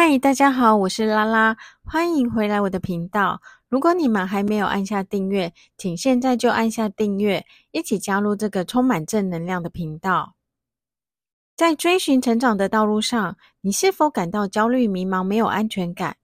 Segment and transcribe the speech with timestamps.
[0.00, 3.42] 嗨，大家好，我是拉拉，欢迎回来我的频道。
[3.68, 10.36] 如果你们还没有按下订阅，请现在就按下订阅，一起加入这个充满正能量的频道。
[11.56, 16.16] 在追寻成长的道路上，你是否感到焦虑、迷茫、没有安全感？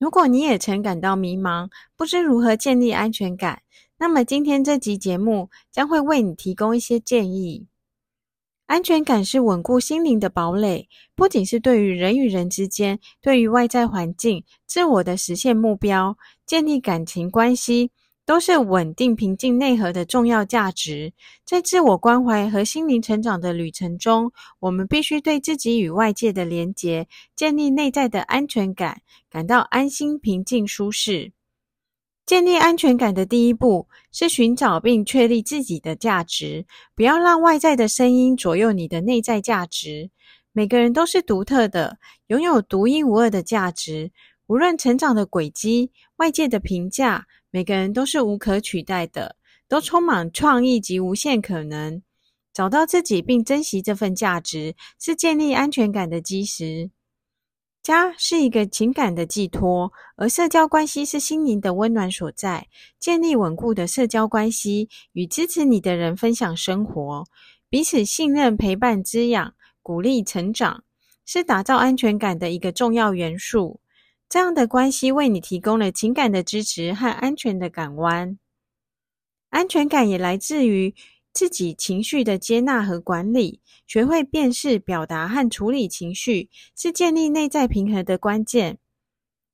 [0.00, 3.62] 如果你也曾感到迷茫，不知如何建立安全感，
[3.96, 7.68] 那么今天这集节目将会为你提供一些建议。
[8.66, 17.90] 安全感是稳固心灵的堡垒，不仅是对于人与人之间，对于外在环境、自我的实现目标、建立感情关系，
[18.24, 21.12] 都是稳定平静内核的重要价值。
[21.44, 31.32] 在自我关怀和心灵成长的旅程中，我们必须对自己与外界的连结，建立内在的安全感，感到安心、平静、舒适。
[32.26, 40.10] 建立安全感的第一步是寻找并确立自己的价值，不要让外在的声音左右你的内在价值。
[40.52, 44.10] 每个人都是独特的，拥有独一无二的价值。
[44.46, 49.36] 无论成长的轨迹、外界的评价，每个人都是无可取代的，
[49.68, 52.02] 都充满创意及无限可能。
[52.54, 56.90] 找到自己并珍惜这份价值，是建立安全感的基石。
[57.84, 62.66] 家是一个情感的寄托，而社交关系是心灵的温暖所在。
[62.98, 67.26] 建立稳固的社交关系，与支持你的人分享生活，
[67.68, 70.82] 彼此信任、陪伴、滋养、鼓励成长，
[71.26, 73.80] 是打造安全感的一个重要元素。
[74.30, 78.38] 这样的关系为你提供了情感的支持和安全的港湾。
[79.50, 80.94] 安全感也来自于
[81.34, 88.78] 自己情绪的接纳和管理，学会辨识、表达和处理情绪，是建立内在平衡的关键。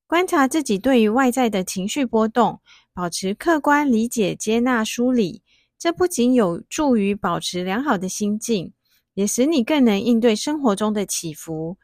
[0.06, 2.60] 观察自己对于外在的情绪波动，
[2.92, 5.42] 保持客观、理解、接纳、梳理，
[5.78, 8.74] 这不仅有助于保持良好的心境，
[9.14, 11.78] 也使你更能应对生活中的起伏。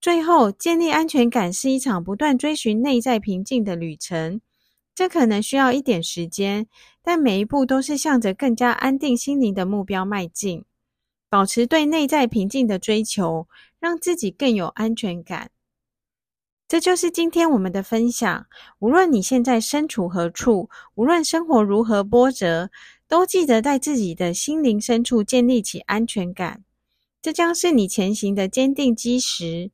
[0.00, 4.40] 最后，建立安全感是一场不断追寻内在平静的旅程。
[5.00, 6.66] 这可能需要一点时间，
[7.02, 10.66] 但每一步都是向着更加安定心灵的目标迈进。
[11.30, 13.48] 保持对内在平静的追求，
[13.78, 15.50] 让自己更有安全感。
[16.68, 18.46] 这就是今天我们的分享。
[18.78, 22.68] 无论你现在身处何处，无论生活如何波折，
[23.08, 26.62] 都记得在自己的心灵深处建立起安全感。
[27.22, 29.70] 这将是你前行的坚定基石。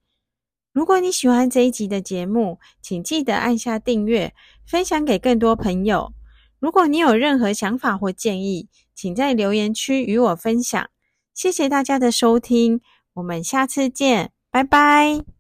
[0.77, 4.35] 如果你喜欢这一集的节目，请记得按下订阅，
[4.67, 6.13] 分享给更多朋友。
[6.59, 10.91] 如果你有任何想法或建议，请在留言区与我分享。
[11.33, 12.83] 谢谢大家的收听，
[13.15, 15.36] 我们下次见，拜拜。